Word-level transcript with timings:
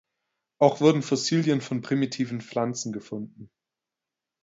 Auch 0.57 0.81
wurden 0.81 1.03
Fossilien 1.03 1.61
von 1.61 1.83
primitiven 1.83 2.41
Pflanzen 2.41 2.91
gefunden. 2.91 3.51